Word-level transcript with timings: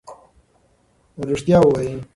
ریښتیا 1.27 1.57
ووایئ. 1.63 1.97